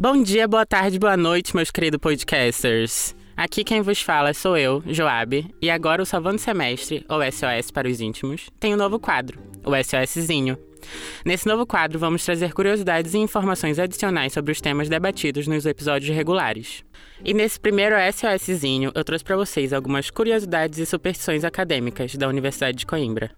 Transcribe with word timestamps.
Bom 0.00 0.22
dia, 0.22 0.46
boa 0.46 0.64
tarde, 0.64 0.96
boa 0.96 1.16
noite, 1.16 1.56
meus 1.56 1.72
queridos 1.72 1.98
podcasters. 1.98 3.16
Aqui 3.36 3.64
quem 3.64 3.82
vos 3.82 4.00
fala 4.00 4.32
sou 4.32 4.56
eu, 4.56 4.80
Joab, 4.86 5.44
e 5.60 5.68
agora 5.68 6.00
o 6.00 6.06
Salvando 6.06 6.38
Semestre, 6.38 7.04
ou 7.08 7.20
SOS 7.20 7.72
para 7.72 7.88
os 7.88 8.00
íntimos, 8.00 8.48
tem 8.60 8.72
um 8.72 8.76
novo 8.76 9.00
quadro, 9.00 9.40
o 9.64 9.72
SOSzinho. 9.82 10.56
Nesse 11.24 11.48
novo 11.48 11.66
quadro, 11.66 11.98
vamos 11.98 12.24
trazer 12.24 12.52
curiosidades 12.52 13.12
e 13.12 13.18
informações 13.18 13.80
adicionais 13.80 14.32
sobre 14.32 14.52
os 14.52 14.60
temas 14.60 14.88
debatidos 14.88 15.48
nos 15.48 15.66
episódios 15.66 16.14
regulares. 16.14 16.84
E 17.24 17.34
nesse 17.34 17.58
primeiro 17.58 17.96
SOSzinho, 18.12 18.92
eu 18.94 19.02
trouxe 19.02 19.24
para 19.24 19.34
vocês 19.34 19.72
algumas 19.72 20.10
curiosidades 20.10 20.78
e 20.78 20.86
superstições 20.86 21.42
acadêmicas 21.42 22.14
da 22.14 22.28
Universidade 22.28 22.78
de 22.78 22.86
Coimbra. 22.86 23.32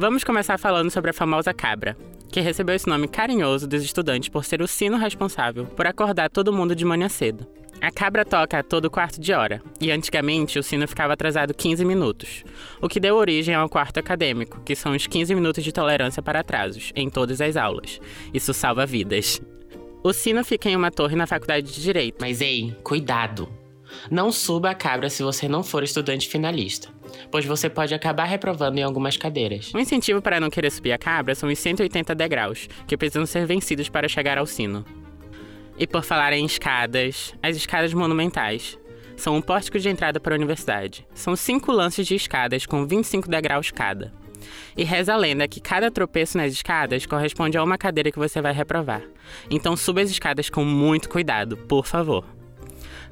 Vamos 0.00 0.24
começar 0.24 0.56
falando 0.56 0.90
sobre 0.90 1.10
a 1.10 1.12
famosa 1.12 1.52
cabra, 1.52 1.94
que 2.32 2.40
recebeu 2.40 2.74
esse 2.74 2.88
nome 2.88 3.06
carinhoso 3.06 3.68
dos 3.68 3.82
estudantes 3.82 4.30
por 4.30 4.46
ser 4.46 4.62
o 4.62 4.66
sino 4.66 4.96
responsável 4.96 5.66
por 5.66 5.86
acordar 5.86 6.30
todo 6.30 6.54
mundo 6.54 6.74
de 6.74 6.86
manhã 6.86 7.06
cedo. 7.06 7.46
A 7.82 7.90
cabra 7.90 8.24
toca 8.24 8.58
a 8.58 8.62
todo 8.62 8.90
quarto 8.90 9.20
de 9.20 9.34
hora, 9.34 9.60
e 9.78 9.90
antigamente 9.90 10.58
o 10.58 10.62
sino 10.62 10.88
ficava 10.88 11.12
atrasado 11.12 11.52
15 11.52 11.84
minutos, 11.84 12.44
o 12.80 12.88
que 12.88 12.98
deu 12.98 13.14
origem 13.14 13.54
ao 13.54 13.68
quarto 13.68 14.00
acadêmico, 14.00 14.62
que 14.64 14.74
são 14.74 14.96
os 14.96 15.06
15 15.06 15.34
minutos 15.34 15.62
de 15.62 15.70
tolerância 15.70 16.22
para 16.22 16.40
atrasos, 16.40 16.92
em 16.96 17.10
todas 17.10 17.38
as 17.42 17.54
aulas. 17.58 18.00
Isso 18.32 18.54
salva 18.54 18.86
vidas. 18.86 19.38
O 20.02 20.14
sino 20.14 20.42
fica 20.42 20.70
em 20.70 20.76
uma 20.76 20.90
torre 20.90 21.14
na 21.14 21.26
faculdade 21.26 21.70
de 21.70 21.82
Direito. 21.82 22.16
Mas 22.22 22.40
ei, 22.40 22.74
cuidado! 22.82 23.59
Não 24.10 24.30
suba 24.30 24.70
a 24.70 24.74
cabra 24.74 25.10
se 25.10 25.22
você 25.22 25.48
não 25.48 25.62
for 25.62 25.82
estudante 25.82 26.28
finalista, 26.28 26.88
pois 27.30 27.44
você 27.44 27.68
pode 27.68 27.94
acabar 27.94 28.24
reprovando 28.24 28.78
em 28.78 28.82
algumas 28.82 29.16
cadeiras. 29.16 29.72
Um 29.74 29.78
incentivo 29.78 30.20
para 30.22 30.40
não 30.40 30.50
querer 30.50 30.70
subir 30.70 30.92
a 30.92 30.98
cabra 30.98 31.34
são 31.34 31.48
os 31.48 31.58
180 31.58 32.14
degraus, 32.14 32.68
que 32.86 32.96
precisam 32.96 33.26
ser 33.26 33.46
vencidos 33.46 33.88
para 33.88 34.08
chegar 34.08 34.38
ao 34.38 34.46
sino. 34.46 34.84
E 35.78 35.86
por 35.86 36.04
falar 36.04 36.32
em 36.32 36.44
escadas, 36.44 37.34
as 37.42 37.56
escadas 37.56 37.94
monumentais 37.94 38.78
são 39.16 39.36
um 39.36 39.42
pórtico 39.42 39.78
de 39.78 39.88
entrada 39.88 40.18
para 40.18 40.34
a 40.34 40.36
universidade. 40.36 41.06
São 41.14 41.36
cinco 41.36 41.70
lances 41.72 42.06
de 42.06 42.14
escadas 42.14 42.66
com 42.66 42.86
25 42.86 43.28
degraus 43.28 43.70
cada. 43.70 44.12
E 44.76 44.84
reza 44.84 45.12
a 45.12 45.16
lenda 45.16 45.46
que 45.46 45.60
cada 45.60 45.90
tropeço 45.90 46.38
nas 46.38 46.52
escadas 46.52 47.06
corresponde 47.06 47.56
a 47.56 47.62
uma 47.62 47.78
cadeira 47.78 48.10
que 48.10 48.18
você 48.18 48.40
vai 48.40 48.52
reprovar. 48.52 49.02
Então 49.50 49.76
suba 49.76 50.00
as 50.00 50.10
escadas 50.10 50.48
com 50.48 50.64
muito 50.64 51.08
cuidado, 51.08 51.56
por 51.56 51.86
favor. 51.86 52.39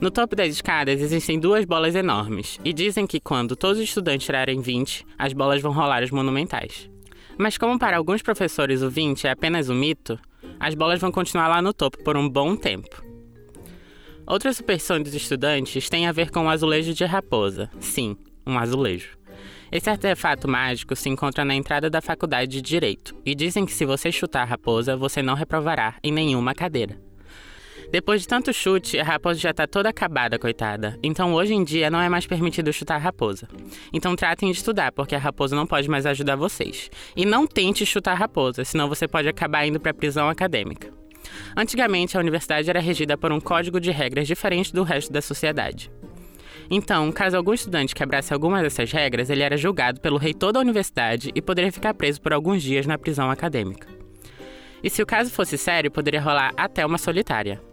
No 0.00 0.12
topo 0.12 0.36
das 0.36 0.48
escadas 0.48 1.00
existem 1.00 1.40
duas 1.40 1.64
bolas 1.64 1.96
enormes, 1.96 2.60
e 2.64 2.72
dizem 2.72 3.04
que 3.04 3.18
quando 3.18 3.56
todos 3.56 3.78
os 3.78 3.84
estudantes 3.84 4.26
tirarem 4.26 4.60
20, 4.60 5.04
as 5.18 5.32
bolas 5.32 5.60
vão 5.60 5.72
rolar 5.72 6.04
os 6.04 6.12
monumentais. 6.12 6.88
Mas 7.36 7.58
como 7.58 7.78
para 7.80 7.96
alguns 7.96 8.22
professores 8.22 8.80
o 8.80 8.88
20 8.88 9.26
é 9.26 9.30
apenas 9.30 9.68
um 9.68 9.74
mito, 9.74 10.16
as 10.60 10.76
bolas 10.76 11.00
vão 11.00 11.10
continuar 11.10 11.48
lá 11.48 11.60
no 11.60 11.72
topo 11.72 12.02
por 12.04 12.16
um 12.16 12.28
bom 12.28 12.54
tempo. 12.54 13.02
Outra 14.24 14.52
superstição 14.52 15.02
dos 15.02 15.14
estudantes 15.14 15.88
tem 15.88 16.06
a 16.06 16.12
ver 16.12 16.30
com 16.30 16.46
o 16.46 16.48
azulejo 16.48 16.94
de 16.94 17.04
raposa. 17.04 17.68
Sim, 17.80 18.16
um 18.46 18.56
azulejo. 18.56 19.18
Esse 19.72 19.90
artefato 19.90 20.46
mágico 20.46 20.94
se 20.94 21.08
encontra 21.08 21.44
na 21.44 21.56
entrada 21.56 21.90
da 21.90 22.00
faculdade 22.00 22.52
de 22.52 22.62
Direito, 22.62 23.16
e 23.26 23.34
dizem 23.34 23.66
que 23.66 23.72
se 23.72 23.84
você 23.84 24.12
chutar 24.12 24.42
a 24.42 24.46
raposa, 24.46 24.96
você 24.96 25.22
não 25.22 25.34
reprovará 25.34 25.96
em 26.04 26.12
nenhuma 26.12 26.54
cadeira. 26.54 27.07
Depois 27.90 28.20
de 28.20 28.28
tanto 28.28 28.52
chute, 28.52 28.98
a 28.98 29.04
raposa 29.04 29.40
já 29.40 29.52
tá 29.52 29.66
toda 29.66 29.88
acabada, 29.88 30.38
coitada. 30.38 30.98
Então 31.02 31.32
hoje 31.32 31.54
em 31.54 31.64
dia 31.64 31.90
não 31.90 32.00
é 32.00 32.08
mais 32.08 32.26
permitido 32.26 32.72
chutar 32.72 32.96
a 32.96 32.98
raposa. 32.98 33.48
Então 33.92 34.14
tratem 34.14 34.50
de 34.50 34.58
estudar, 34.58 34.92
porque 34.92 35.14
a 35.14 35.18
raposa 35.18 35.56
não 35.56 35.66
pode 35.66 35.88
mais 35.88 36.04
ajudar 36.04 36.36
vocês. 36.36 36.90
E 37.16 37.24
não 37.24 37.46
tente 37.46 37.86
chutar 37.86 38.12
a 38.12 38.16
raposa, 38.16 38.62
senão 38.64 38.88
você 38.88 39.08
pode 39.08 39.26
acabar 39.26 39.66
indo 39.66 39.80
para 39.80 39.94
prisão 39.94 40.28
acadêmica. 40.28 40.92
Antigamente, 41.56 42.16
a 42.16 42.20
universidade 42.20 42.68
era 42.68 42.80
regida 42.80 43.16
por 43.16 43.32
um 43.32 43.40
código 43.40 43.80
de 43.80 43.90
regras 43.90 44.26
diferente 44.26 44.72
do 44.72 44.82
resto 44.82 45.12
da 45.12 45.22
sociedade. 45.22 45.90
Então, 46.70 47.10
caso 47.10 47.36
algum 47.36 47.54
estudante 47.54 47.94
quebrasse 47.94 48.34
alguma 48.34 48.62
dessas 48.62 48.92
regras, 48.92 49.30
ele 49.30 49.42
era 49.42 49.56
julgado 49.56 50.00
pelo 50.00 50.18
reitor 50.18 50.52
da 50.52 50.60
universidade 50.60 51.30
e 51.34 51.40
poderia 51.40 51.72
ficar 51.72 51.94
preso 51.94 52.20
por 52.20 52.34
alguns 52.34 52.62
dias 52.62 52.86
na 52.86 52.98
prisão 52.98 53.30
acadêmica. 53.30 53.88
E 54.82 54.90
se 54.90 55.02
o 55.02 55.06
caso 55.06 55.30
fosse 55.30 55.56
sério, 55.56 55.90
poderia 55.90 56.20
rolar 56.20 56.52
até 56.56 56.84
uma 56.84 56.98
solitária. 56.98 57.67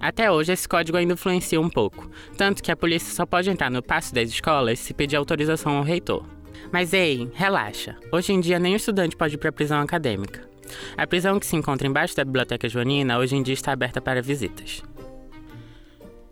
Até 0.00 0.30
hoje, 0.30 0.52
esse 0.52 0.68
código 0.68 0.96
ainda 0.96 1.14
influencia 1.14 1.60
um 1.60 1.68
pouco, 1.68 2.08
tanto 2.36 2.62
que 2.62 2.70
a 2.70 2.76
polícia 2.76 3.12
só 3.12 3.26
pode 3.26 3.50
entrar 3.50 3.70
no 3.70 3.82
passo 3.82 4.14
das 4.14 4.28
escolas 4.28 4.78
se 4.78 4.94
pedir 4.94 5.16
autorização 5.16 5.76
ao 5.76 5.82
reitor. 5.82 6.24
Mas 6.72 6.92
ei, 6.92 7.30
relaxa. 7.34 7.96
Hoje 8.12 8.32
em 8.32 8.40
dia, 8.40 8.60
o 8.60 8.66
estudante 8.66 9.16
pode 9.16 9.34
ir 9.34 9.38
para 9.38 9.48
a 9.48 9.52
prisão 9.52 9.80
acadêmica. 9.80 10.48
A 10.96 11.06
prisão 11.06 11.40
que 11.40 11.46
se 11.46 11.56
encontra 11.56 11.88
embaixo 11.88 12.14
da 12.14 12.24
Biblioteca 12.24 12.68
Joanina 12.68 13.18
hoje 13.18 13.34
em 13.34 13.42
dia 13.42 13.54
está 13.54 13.72
aberta 13.72 14.00
para 14.00 14.22
visitas. 14.22 14.82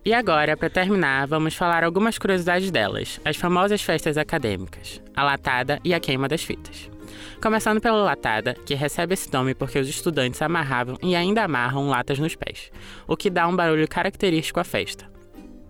E 0.05 0.15
agora, 0.15 0.57
para 0.57 0.71
terminar, 0.71 1.27
vamos 1.27 1.55
falar 1.57 1.83
algumas 1.83 2.17
curiosidades 2.17 2.71
delas, 2.71 3.21
as 3.25 3.37
famosas 3.37 3.83
festas 3.83 4.17
acadêmicas, 4.17 5.03
a 5.17 5.25
latada 5.25 5.81
e 5.83 5.93
a 5.93 5.99
queima 5.99 6.29
das 6.29 6.45
fitas. 6.45 6.89
Começando 7.43 7.81
pela 7.81 8.03
latada, 8.03 8.55
que 8.65 8.75
recebe 8.75 9.15
esse 9.15 9.33
nome 9.33 9.55
porque 9.55 9.79
os 9.79 9.89
estudantes 9.89 10.41
amarravam 10.43 10.97
e 11.03 11.15
ainda 11.15 11.45
amarram 11.45 11.89
latas 11.89 12.19
nos 12.19 12.35
pés, 12.35 12.71
o 13.07 13.17
que 13.17 13.31
dá 13.31 13.47
um 13.47 13.55
barulho 13.55 13.89
característico 13.89 14.61
à 14.61 14.65
festa. 14.65 15.17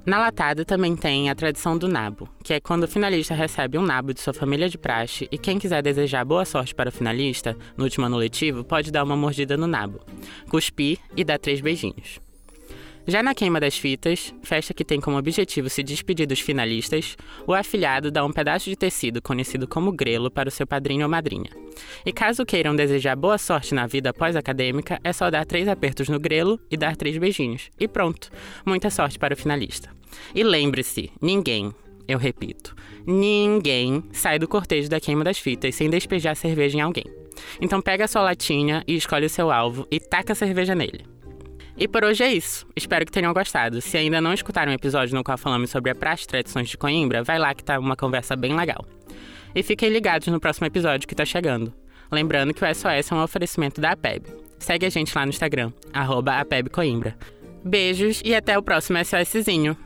Na 0.06 0.20
latada 0.20 0.64
também 0.64 0.94
tem 0.94 1.28
a 1.28 1.34
tradição 1.34 1.76
do 1.76 1.88
nabo, 1.88 2.28
que 2.44 2.54
é 2.54 2.60
quando 2.60 2.84
o 2.84 2.88
finalista 2.88 3.34
recebe 3.34 3.76
um 3.76 3.82
nabo 3.82 4.14
de 4.14 4.20
sua 4.20 4.32
família 4.32 4.68
de 4.68 4.78
praxe 4.78 5.26
e 5.32 5.36
quem 5.36 5.58
quiser 5.58 5.82
desejar 5.82 6.24
boa 6.24 6.44
sorte 6.44 6.72
para 6.72 6.90
o 6.90 6.92
finalista, 6.92 7.56
no 7.76 7.82
último 7.82 8.06
ano 8.06 8.16
letivo, 8.16 8.62
pode 8.62 8.92
dar 8.92 9.02
uma 9.02 9.16
mordida 9.16 9.56
no 9.56 9.66
nabo, 9.66 10.00
cuspir 10.48 10.98
e 11.16 11.24
dar 11.24 11.40
três 11.40 11.60
beijinhos. 11.60 12.25
Já 13.08 13.22
na 13.22 13.36
queima 13.36 13.60
das 13.60 13.78
fitas, 13.78 14.34
festa 14.42 14.74
que 14.74 14.84
tem 14.84 15.00
como 15.00 15.16
objetivo 15.16 15.70
se 15.70 15.80
despedir 15.80 16.26
dos 16.26 16.40
finalistas, 16.40 17.16
o 17.46 17.54
afilhado 17.54 18.10
dá 18.10 18.24
um 18.24 18.32
pedaço 18.32 18.68
de 18.68 18.74
tecido 18.74 19.22
conhecido 19.22 19.68
como 19.68 19.92
grelo 19.92 20.28
para 20.28 20.48
o 20.48 20.52
seu 20.52 20.66
padrinho 20.66 21.04
ou 21.04 21.08
madrinha. 21.08 21.50
E 22.04 22.12
caso 22.12 22.44
queiram 22.44 22.74
desejar 22.74 23.14
boa 23.14 23.38
sorte 23.38 23.72
na 23.72 23.86
vida 23.86 24.12
pós-acadêmica, 24.12 24.98
é 25.04 25.12
só 25.12 25.30
dar 25.30 25.46
três 25.46 25.68
apertos 25.68 26.08
no 26.08 26.18
grelo 26.18 26.58
e 26.68 26.76
dar 26.76 26.96
três 26.96 27.16
beijinhos. 27.16 27.70
E 27.78 27.86
pronto! 27.86 28.28
Muita 28.64 28.90
sorte 28.90 29.20
para 29.20 29.34
o 29.34 29.36
finalista. 29.36 29.88
E 30.34 30.42
lembre-se: 30.42 31.12
ninguém, 31.22 31.72
eu 32.08 32.18
repito, 32.18 32.74
ninguém 33.06 34.02
sai 34.10 34.36
do 34.36 34.48
cortejo 34.48 34.88
da 34.88 34.98
queima 34.98 35.22
das 35.22 35.38
fitas 35.38 35.76
sem 35.76 35.88
despejar 35.88 36.34
cerveja 36.34 36.78
em 36.78 36.80
alguém. 36.80 37.06
Então 37.60 37.80
pega 37.80 38.06
a 38.06 38.08
sua 38.08 38.22
latinha 38.22 38.82
e 38.84 38.96
escolhe 38.96 39.26
o 39.26 39.30
seu 39.30 39.52
alvo 39.52 39.86
e 39.92 40.00
taca 40.00 40.32
a 40.32 40.36
cerveja 40.36 40.74
nele. 40.74 41.15
E 41.78 41.86
por 41.86 42.04
hoje 42.04 42.24
é 42.24 42.32
isso. 42.32 42.66
Espero 42.74 43.04
que 43.04 43.12
tenham 43.12 43.34
gostado. 43.34 43.80
Se 43.82 43.98
ainda 43.98 44.20
não 44.20 44.32
escutaram 44.32 44.72
o 44.72 44.74
episódio 44.74 45.14
no 45.14 45.22
qual 45.22 45.36
falamos 45.36 45.70
sobre 45.70 45.90
a 45.90 45.94
praxe 45.94 46.24
e 46.24 46.28
tradições 46.28 46.68
de 46.68 46.78
Coimbra, 46.78 47.22
vai 47.22 47.38
lá 47.38 47.54
que 47.54 47.62
tá 47.62 47.78
uma 47.78 47.94
conversa 47.94 48.34
bem 48.34 48.56
legal. 48.56 48.84
E 49.54 49.62
fiquem 49.62 49.90
ligados 49.90 50.28
no 50.28 50.40
próximo 50.40 50.66
episódio 50.66 51.06
que 51.06 51.14
tá 51.14 51.24
chegando. 51.24 51.72
Lembrando 52.10 52.54
que 52.54 52.64
o 52.64 52.74
SOS 52.74 53.12
é 53.12 53.14
um 53.14 53.22
oferecimento 53.22 53.80
da 53.80 53.92
APEB. 53.92 54.26
Segue 54.58 54.86
a 54.86 54.90
gente 54.90 55.14
lá 55.14 55.26
no 55.26 55.30
Instagram, 55.30 55.70
arroba 55.92 56.40
APEBCoimbra. 56.40 57.16
Beijos 57.62 58.22
e 58.24 58.34
até 58.34 58.56
o 58.56 58.62
próximo 58.62 58.98
SOSzinho. 59.04 59.76